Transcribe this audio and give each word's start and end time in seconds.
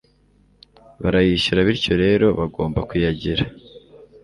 Barayishyura 1.01 1.65
bityo 1.67 1.93
rero 2.03 2.25
bagomba 2.39 2.79
kuyagira 2.89 3.43